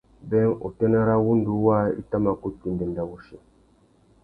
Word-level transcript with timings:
Being, 0.29 0.53
utênê 0.69 1.01
râ 1.09 1.15
wŭndú 1.25 1.53
waā 1.65 1.85
i 1.99 2.01
tà 2.09 2.17
mà 2.23 2.31
kutu 2.41 2.67
ndénda 2.75 3.03
wuchi. 3.09 3.35